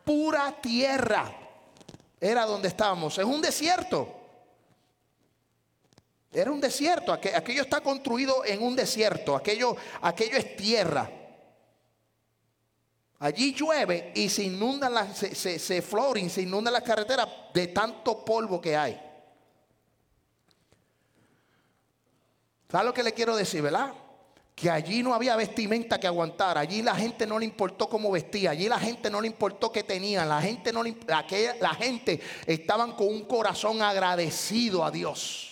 [0.03, 1.31] pura tierra
[2.19, 3.17] era donde estábamos.
[3.17, 4.17] Es un desierto.
[6.33, 11.09] Era un desierto, aquello está construido en un desierto, aquello, aquello es tierra.
[13.21, 15.81] Allí llueve y se inundan las, se, se, se
[16.29, 18.99] se inundan las carreteras de tanto polvo que hay.
[22.67, 23.93] ¿Sabes lo que le quiero decir, verdad?
[24.55, 26.57] Que allí no había vestimenta que aguantar.
[26.57, 28.51] Allí la gente no le importó cómo vestía.
[28.51, 30.27] Allí la gente no le importó qué tenían.
[30.27, 35.50] La gente no le, la gente estaban con un corazón agradecido a Dios.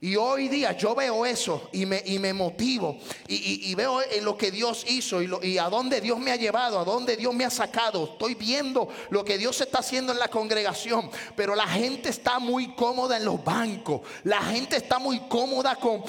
[0.00, 2.98] Y hoy día yo veo eso y me, y me motivo.
[3.26, 6.78] Y, veo en lo que Dios hizo y, y, a dónde Dios me ha llevado,
[6.78, 8.10] a dónde Dios me ha sacado.
[8.12, 12.74] Estoy viendo lo que Dios está haciendo en la congregación, pero la gente está muy
[12.76, 16.02] cómoda en los bancos, la gente está muy cómoda con,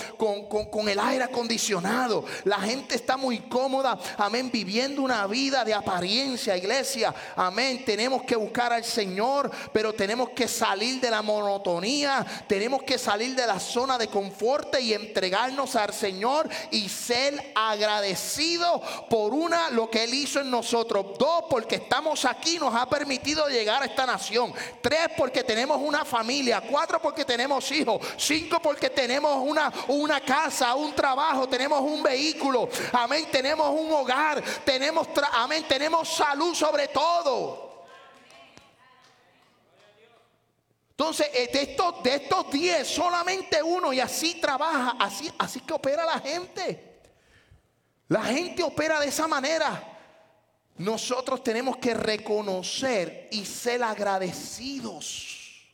[0.69, 6.55] con el aire acondicionado, la gente está muy cómoda, amén, viviendo una vida de apariencia,
[6.55, 7.83] iglesia, amén.
[7.83, 13.35] Tenemos que buscar al Señor, pero tenemos que salir de la monotonía, tenemos que salir
[13.35, 20.03] de la de confort y entregarnos al Señor y ser agradecido por una lo que
[20.03, 21.17] Él hizo en nosotros.
[21.17, 24.53] Dos, porque estamos aquí, nos ha permitido llegar a esta nación.
[24.81, 26.61] Tres, porque tenemos una familia.
[26.61, 28.05] Cuatro, porque tenemos hijos.
[28.17, 32.67] Cinco, porque tenemos una, una casa, un trabajo, tenemos un vehículo.
[32.91, 37.68] Amén, tenemos un hogar, tenemos, amén, tenemos salud sobre todo.
[40.99, 45.71] Entonces, eh, de estos, de estos 10, solamente uno, y así trabaja, así, así que
[45.71, 46.99] opera la gente.
[48.09, 49.81] La gente opera de esa manera.
[50.75, 55.69] Nosotros tenemos que reconocer y ser agradecidos.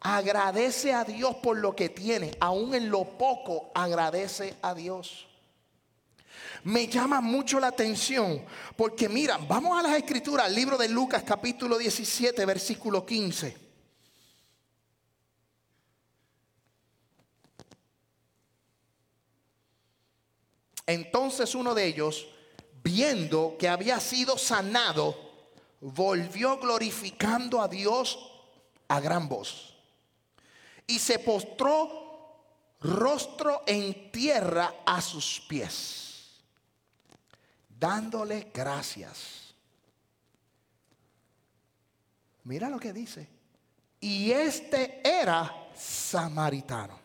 [0.00, 5.26] Agradece a Dios por lo que tiene, aún en lo poco, agradece a Dios.
[6.62, 8.42] Me llama mucho la atención
[8.74, 13.63] porque mira, vamos a las escrituras, al libro de Lucas capítulo 17, versículo 15.
[20.86, 22.26] Entonces uno de ellos,
[22.82, 25.16] viendo que había sido sanado,
[25.80, 28.18] volvió glorificando a Dios
[28.88, 29.74] a gran voz.
[30.86, 32.04] Y se postró
[32.80, 36.42] rostro en tierra a sus pies,
[37.78, 39.54] dándole gracias.
[42.44, 43.26] Mira lo que dice.
[44.00, 47.00] Y este era samaritano.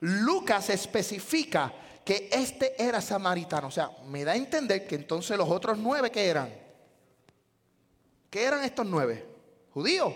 [0.00, 1.72] Lucas especifica
[2.08, 3.68] que este era samaritano.
[3.68, 6.50] O sea, me da a entender que entonces los otros nueve que eran.
[8.30, 9.26] ¿Qué eran estos nueve?
[9.74, 10.14] Judíos.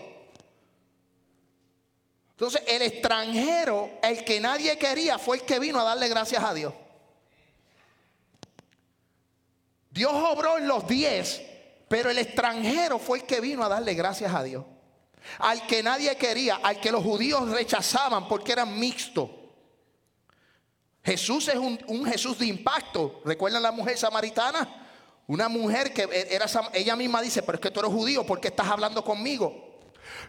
[2.31, 6.51] Entonces el extranjero, el que nadie quería, fue el que vino a darle gracias a
[6.55, 6.73] Dios.
[9.91, 11.43] Dios obró en los diez,
[11.89, 14.65] pero el extranjero fue el que vino a darle gracias a Dios.
[15.37, 19.42] Al que nadie quería, al que los judíos rechazaban porque eran mixtos.
[21.03, 23.21] Jesús es un, Jesús de impacto.
[23.25, 24.81] ¿Recuerdan la mujer samaritana?
[25.27, 28.49] Una mujer que era, ella misma dice, pero es que tú eres judío, ¿por qué
[28.49, 29.71] estás hablando conmigo?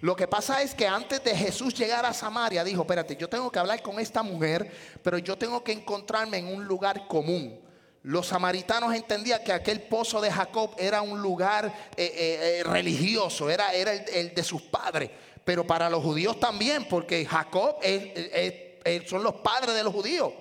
[0.01, 3.51] Lo que pasa es que antes de Jesús llegar a Samaria, dijo, espérate, yo tengo
[3.51, 4.71] que hablar con esta mujer,
[5.03, 7.61] pero yo tengo que encontrarme en un lugar común.
[8.03, 13.49] Los samaritanos entendían que aquel pozo de Jacob era un lugar eh, eh, eh, religioso,
[13.49, 15.11] era, era el, de sus padres,
[15.45, 17.77] pero para los judíos también, porque Jacob
[19.07, 20.33] son los padres de los judíos.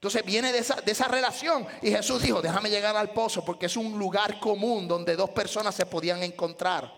[0.00, 1.66] Entonces viene de esa, de esa relación.
[1.82, 5.74] Y Jesús dijo, déjame llegar al pozo porque es un lugar común donde dos personas
[5.74, 6.90] se podían encontrar.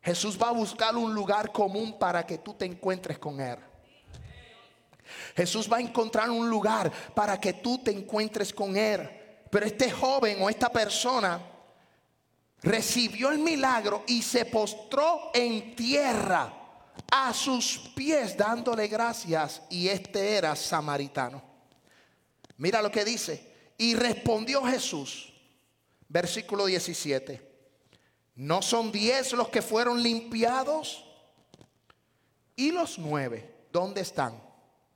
[0.00, 3.58] Jesús va a buscar un lugar común para que tú te encuentres con Él.
[5.34, 9.10] Jesús va a encontrar un lugar para que tú te encuentres con Él.
[9.50, 11.40] Pero este joven o esta persona
[12.62, 16.54] recibió el milagro y se postró en tierra
[17.10, 19.62] a sus pies dándole gracias.
[19.68, 21.47] Y este era samaritano.
[22.58, 23.72] Mira lo que dice.
[23.78, 25.32] Y respondió Jesús,
[26.08, 27.48] versículo 17.
[28.34, 31.04] ¿No son diez los que fueron limpiados?
[32.54, 33.66] ¿Y los nueve?
[33.72, 34.40] ¿Dónde están?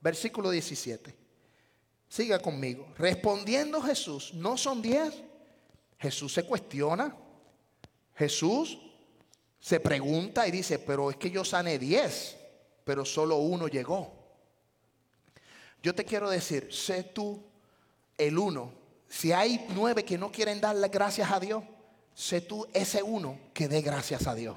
[0.01, 1.17] Versículo 17.
[2.09, 2.93] Siga conmigo.
[2.99, 5.15] Respondiendo Jesús, ¿no son diez?
[5.99, 7.17] Jesús se cuestiona.
[8.17, 8.79] Jesús
[9.61, 12.37] se pregunta y dice, pero es que yo sané diez,
[12.85, 14.13] pero solo uno llegó.
[15.83, 17.52] Yo te quiero decir, sé tú
[18.19, 18.73] el uno.
[19.09, 21.63] Si hay nueve que no quieren darle gracias a Dios,
[22.15, 24.57] sé tú ese uno que dé gracias a Dios.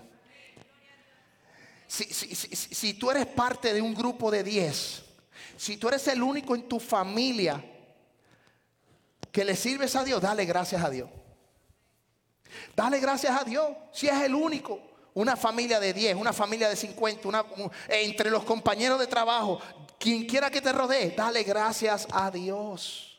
[1.88, 5.04] Si, tú eres parte de un grupo de diez,
[5.56, 7.64] si tú eres el único en tu familia
[9.32, 11.10] que le sirves a Dios, dale gracias a Dios.
[12.76, 14.82] Dale gracias a Dios si es el único.
[15.14, 17.46] Una familia de 10, una familia de 50, una,
[17.88, 19.62] entre los compañeros de trabajo,
[19.98, 23.15] quien quiera que te rodee, dale gracias a Dios.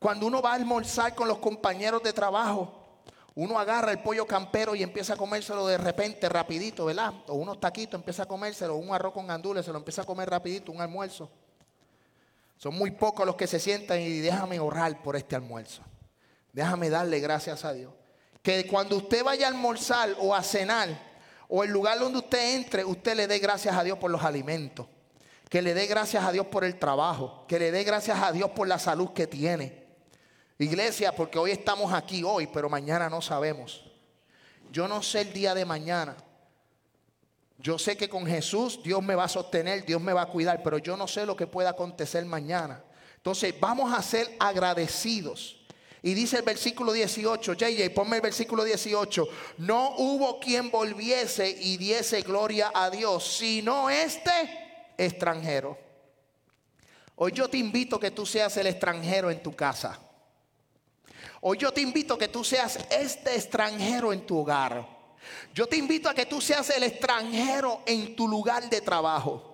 [0.00, 2.72] Cuando uno va a almorzar con los compañeros de trabajo,
[3.34, 7.12] uno agarra el pollo campero y empieza a comérselo de repente, rapidito, ¿verdad?
[7.28, 10.30] O unos taquitos, empieza a comérselo, un arroz con gandules, se lo empieza a comer
[10.30, 11.30] rapidito, un almuerzo.
[12.56, 15.82] Son muy pocos los que se sientan y déjame orar por este almuerzo.
[16.50, 17.92] Déjame darle gracias a Dios.
[18.42, 20.88] Que cuando usted vaya a almorzar o a cenar,
[21.46, 24.86] o el lugar donde usted entre, usted le dé gracias a Dios por los alimentos.
[25.50, 27.44] Que le dé gracias a Dios por el trabajo.
[27.46, 29.79] Que le dé gracias a Dios por la salud que tiene.
[30.64, 33.82] Iglesia, porque hoy estamos aquí hoy, pero mañana no sabemos.
[34.70, 36.14] Yo no sé el día de mañana.
[37.56, 40.62] Yo sé que con Jesús Dios me va a sostener, Dios me va a cuidar,
[40.62, 42.84] pero yo no sé lo que pueda acontecer mañana.
[43.16, 45.56] Entonces vamos a ser agradecidos.
[46.02, 51.78] Y dice el versículo 18, JJ, ponme el versículo 18, no hubo quien volviese y
[51.78, 54.30] diese gloria a Dios, sino este
[54.98, 55.78] extranjero.
[57.16, 59.98] Hoy yo te invito a que tú seas el extranjero en tu casa.
[61.42, 64.86] Hoy yo te invito a que tú seas este extranjero en tu hogar.
[65.54, 69.46] Yo te invito a que tú seas el extranjero en tu lugar de trabajo.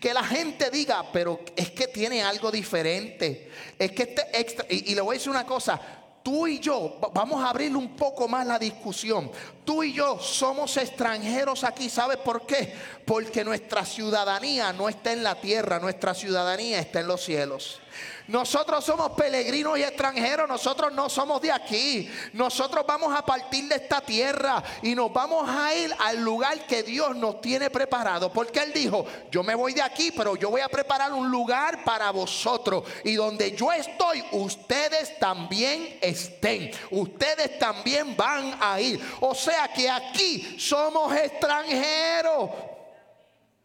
[0.00, 3.50] Que la gente diga, pero es que tiene algo diferente.
[3.78, 5.80] Es que este extra, y, y le voy a decir una cosa,
[6.22, 9.30] tú y yo, vamos a abrir un poco más la discusión.
[9.64, 11.90] Tú y yo somos extranjeros aquí.
[11.90, 12.72] ¿Sabes por qué?
[13.04, 17.80] Porque nuestra ciudadanía no está en la tierra, nuestra ciudadanía está en los cielos.
[18.28, 22.10] Nosotros somos peregrinos y extranjeros, nosotros no somos de aquí.
[22.32, 26.82] Nosotros vamos a partir de esta tierra y nos vamos a ir al lugar que
[26.82, 28.32] Dios nos tiene preparado.
[28.32, 31.84] Porque Él dijo, yo me voy de aquí, pero yo voy a preparar un lugar
[31.84, 32.82] para vosotros.
[33.04, 36.72] Y donde yo estoy, ustedes también estén.
[36.90, 39.00] Ustedes también van a ir.
[39.20, 42.50] O sea que aquí somos extranjeros.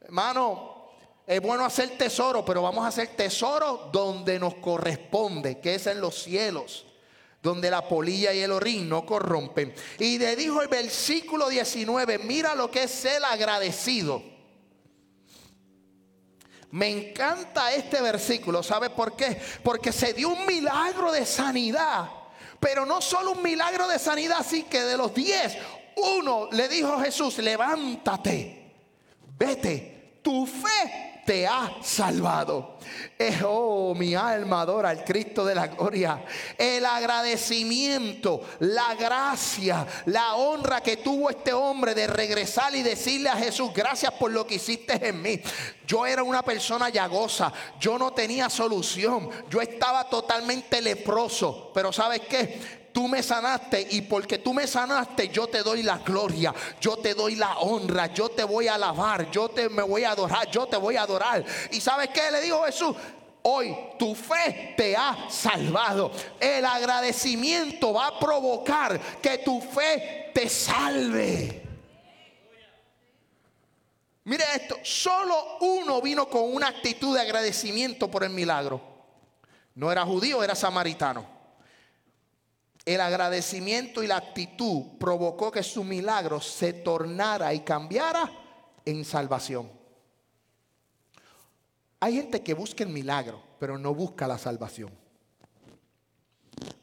[0.02, 0.71] Hermano,
[1.26, 6.02] es bueno hacer tesoro, pero vamos a hacer tesoro donde nos corresponde, que es en
[6.02, 6.86] los cielos,
[7.42, 9.74] donde la polilla y el orín no corrompen.
[10.00, 14.22] Y le dijo el versículo 19, mira lo que es ser agradecido.
[16.72, 19.40] Me encanta este versículo, ¿sabe por qué?
[19.64, 22.10] Porque se dio un milagro de sanidad,
[22.60, 25.58] pero no solo un milagro de sanidad, así que de los diez,
[25.98, 28.74] uno le dijo a Jesús, levántate,
[29.38, 32.76] vete, tu fe te ha salvado.
[33.18, 36.26] Eh, oh, mi alma adora al Cristo de la gloria.
[36.58, 43.38] El agradecimiento, la gracia, la honra que tuvo este hombre de regresar y decirle a
[43.38, 45.42] Jesús, gracias por lo que hiciste en mí.
[45.88, 52.24] Yo era una persona llagosa, yo no tenía solución, yo estaba totalmente leproso, pero ¿sabes
[52.28, 52.81] qué?
[52.92, 57.14] Tú me sanaste y porque tú me sanaste yo te doy la gloria, yo te
[57.14, 60.68] doy la honra, yo te voy a alabar, yo te me voy a adorar, yo
[60.68, 61.44] te voy a adorar.
[61.72, 62.96] ¿Y sabes qué le dijo Jesús?
[63.44, 66.12] Hoy tu fe te ha salvado.
[66.40, 71.62] El agradecimiento va a provocar que tu fe te salve.
[74.24, 78.80] Mire esto, solo uno vino con una actitud de agradecimiento por el milagro.
[79.74, 81.41] No era judío, era samaritano.
[82.86, 88.32] El agradecimiento y la actitud provocó que su milagro se tornara y cambiara
[88.86, 89.70] en salvación.
[92.00, 94.92] Hay gente que busca el milagro, pero no busca la salvación.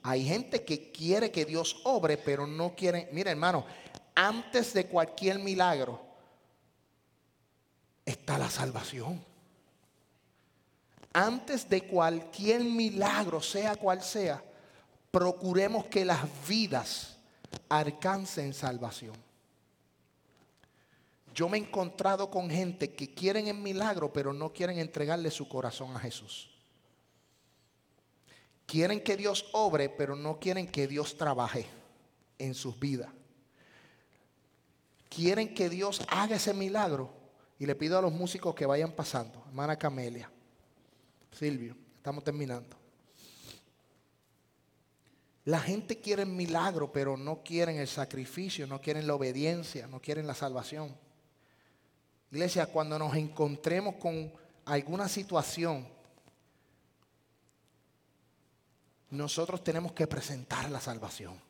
[0.05, 3.09] Hay gente que quiere que Dios obre, pero no quiere.
[3.13, 3.67] Mira, hermano,
[4.15, 6.01] antes de cualquier milagro
[8.05, 9.23] está la salvación.
[11.13, 14.43] Antes de cualquier milagro, sea cual sea,
[15.11, 17.17] procuremos que las vidas
[17.69, 19.15] alcancen salvación.
[21.35, 25.49] Yo me he encontrado con gente que quieren el milagro, pero no quieren entregarle su
[25.49, 26.51] corazón a Jesús.
[28.67, 31.67] Quieren que Dios obre, pero no quieren que Dios trabaje
[32.39, 33.11] en sus vidas.
[35.09, 37.11] quieren que Dios haga ese milagro.
[37.59, 39.43] Y le pido a los músicos que vayan pasando.
[39.49, 40.31] Hermana Camelia,
[41.33, 42.78] Silvio, estamos terminando.
[45.49, 49.99] La gente quiere el milagro, pero no quieren el sacrificio, no quieren la obediencia, no
[49.99, 50.95] quieren la salvación.
[52.31, 54.31] Iglesia, cuando nos encontremos con
[54.67, 55.89] alguna situación,
[59.09, 61.41] nosotros tenemos que presentar la salvación.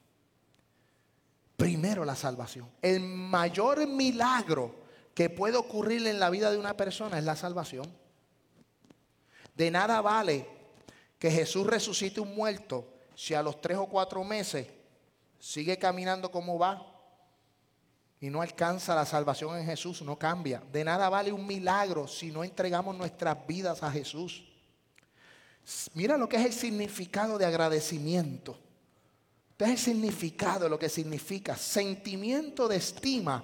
[1.57, 2.71] Primero la salvación.
[2.81, 4.77] El mayor milagro
[5.13, 7.93] que puede ocurrir en la vida de una persona es la salvación.
[9.57, 10.47] De nada vale
[11.19, 14.69] que Jesús resucite un muerto si a los tres o cuatro meses
[15.41, 16.87] sigue caminando como va
[18.21, 20.63] y no alcanza la salvación en Jesús, no cambia.
[20.71, 24.45] De nada vale un milagro si no entregamos nuestras vidas a Jesús.
[25.95, 28.57] Mira lo que es el significado de agradecimiento.
[29.51, 33.43] Este es el significado lo que significa sentimiento de estima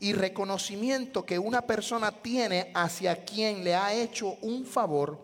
[0.00, 5.18] y reconocimiento que una persona tiene hacia quien le ha hecho un favor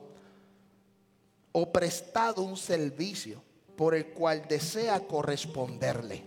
[1.53, 3.50] o prestado un servicio
[3.81, 6.23] por el cual desea corresponderle.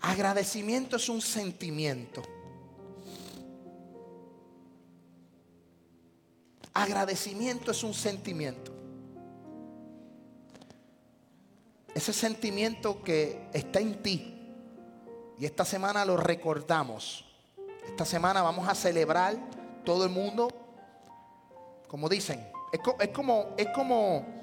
[0.00, 2.22] Agradecimiento es un sentimiento.
[6.72, 8.72] Agradecimiento es un sentimiento.
[11.92, 14.54] Ese sentimiento que está en ti.
[15.36, 17.24] Y esta semana lo recordamos.
[17.88, 19.36] Esta semana vamos a celebrar
[19.84, 20.46] todo el mundo.
[21.88, 22.48] Como dicen,
[23.00, 24.41] es, como, es como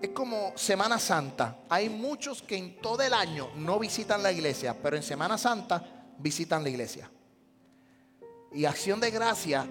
[0.00, 1.58] es como Semana Santa.
[1.68, 5.84] Hay muchos que en todo el año no visitan la iglesia, pero en Semana Santa
[6.18, 7.10] visitan la iglesia.
[8.52, 9.66] Y acción de gracia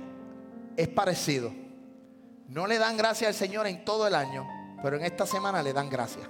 [0.77, 1.51] es parecido.
[2.47, 4.47] No le dan gracia al Señor en todo el año,
[4.81, 6.29] pero en esta semana le dan gracia.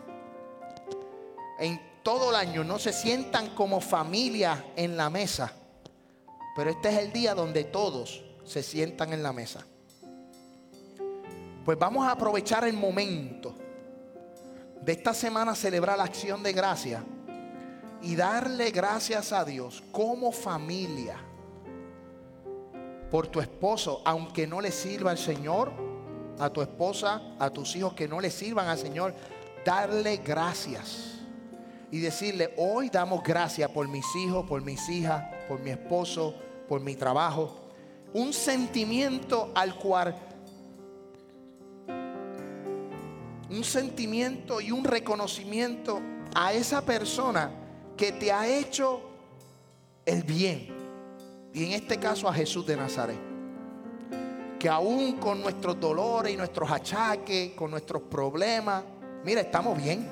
[1.59, 5.51] En todo el año no se sientan como familia en la mesa,
[6.55, 9.65] pero este es el día donde todos se sientan en la mesa.
[11.63, 13.53] Pues vamos a aprovechar el momento
[14.81, 17.03] de esta semana celebrar la acción de gracia
[18.01, 21.17] y darle gracias a Dios como familia
[23.11, 25.71] por tu esposo, aunque no le sirva al Señor,
[26.39, 29.13] a tu esposa, a tus hijos que no le sirvan al Señor,
[29.65, 31.19] darle gracias
[31.91, 36.35] y decirle, hoy damos gracias por mis hijos, por mis hijas, por mi esposo,
[36.67, 37.55] por mi trabajo.
[38.13, 40.15] Un sentimiento al cual
[43.49, 45.99] un sentimiento y un reconocimiento
[46.35, 47.51] a esa persona
[47.97, 49.01] que te ha hecho
[50.05, 50.67] el bien.
[51.53, 53.17] Y en este caso a Jesús de Nazaret.
[54.59, 58.83] Que aún con nuestros dolores y nuestros achaques, con nuestros problemas,
[59.23, 60.07] mira, estamos bien.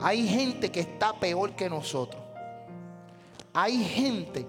[0.00, 2.22] Hay gente que está peor que nosotros.
[3.52, 4.46] Hay gente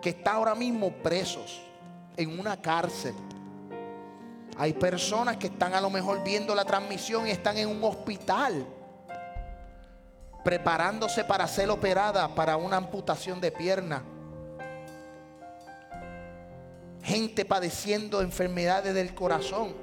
[0.00, 1.60] que está ahora mismo presos
[2.16, 3.14] en una cárcel
[4.58, 8.66] hay personas que están a lo mejor viendo la transmisión y están en un hospital
[10.42, 14.02] preparándose para ser operada para una amputación de pierna.
[17.04, 19.74] Gente padeciendo enfermedades del corazón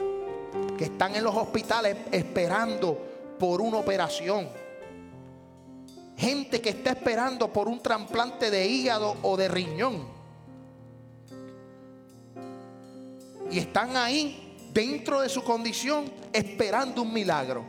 [0.77, 2.99] que están en los hospitales esperando
[3.39, 4.49] por una operación.
[6.17, 10.05] Gente que está esperando por un trasplante de hígado o de riñón.
[13.49, 14.44] Y están ahí
[14.75, 17.63] dentro de su condición esperando un milagro.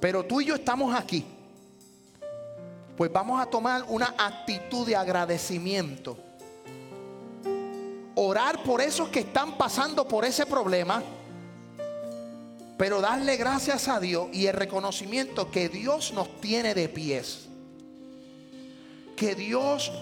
[0.00, 1.26] Pero tú y yo estamos aquí.
[2.96, 6.16] Pues vamos a tomar una actitud de agradecimiento.
[8.14, 11.02] Orar por esos que están pasando por ese problema.
[12.78, 17.46] Pero darle gracias a Dios y el reconocimiento que Dios nos tiene de pies.
[19.16, 19.92] Que Dios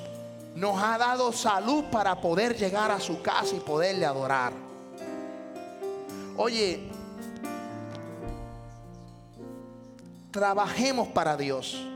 [0.55, 4.53] nos ha dado salud para poder llegar a su casa y poderle adorar.
[6.37, 6.89] Oye,
[10.31, 11.87] trabajemos para Dios.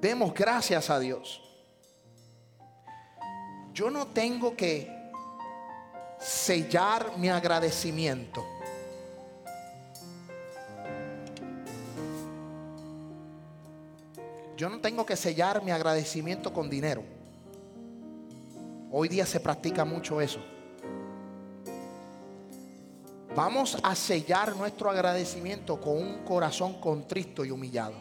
[0.00, 1.42] Demos gracias a Dios.
[3.72, 4.90] Yo no tengo que
[6.18, 8.44] sellar mi agradecimiento.
[14.60, 17.02] Yo no tengo que sellar mi agradecimiento con dinero.
[18.92, 20.38] Hoy día se practica mucho eso.
[23.34, 27.94] Vamos a sellar nuestro agradecimiento con un corazón contristo y humillado.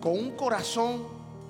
[0.00, 1.06] Con un corazón,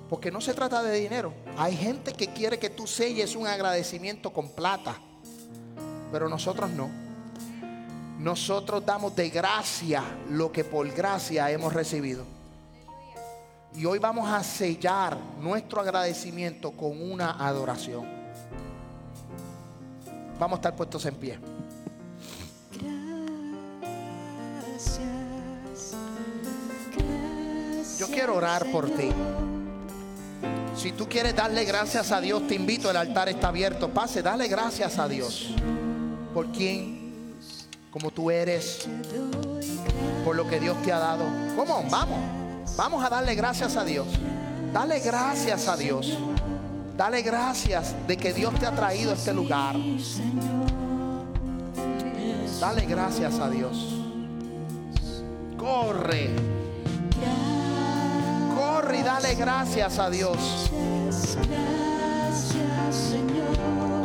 [0.09, 1.33] porque no se trata de dinero.
[1.57, 4.99] Hay gente que quiere que tú selles un agradecimiento con plata,
[6.11, 7.06] pero nosotros no.
[8.19, 12.25] Nosotros damos de gracia lo que por gracia hemos recibido.
[13.75, 18.07] Y hoy vamos a sellar nuestro agradecimiento con una adoración.
[20.39, 21.39] Vamos a estar puestos en pie.
[27.99, 29.09] Yo quiero orar por ti.
[30.75, 33.89] Si tú quieres darle gracias a Dios, te invito, el altar está abierto.
[33.89, 35.49] Pase, dale gracias a Dios.
[36.33, 36.96] Por quien,
[37.91, 38.87] como tú eres,
[40.25, 41.25] por lo que Dios te ha dado.
[41.55, 42.19] Vamos.
[42.75, 44.07] Vamos a darle gracias a Dios.
[44.73, 46.17] Dale gracias a Dios.
[46.95, 49.75] Dale gracias de que Dios te ha traído a este lugar.
[52.59, 53.97] Dale gracias a Dios.
[55.57, 56.29] Corre.
[58.55, 60.71] Corre y dale gracias a Dios.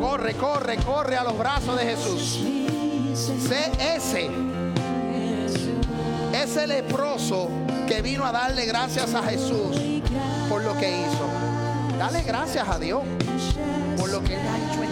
[0.00, 2.61] Corre, corre, corre a los brazos de Jesús.
[3.14, 4.30] Sé ese.
[6.32, 7.48] Ese leproso
[7.86, 9.76] que vino a darle gracias a Jesús
[10.48, 11.28] por lo que hizo.
[11.98, 13.02] Dale gracias a Dios
[13.98, 14.91] por lo que ha hecho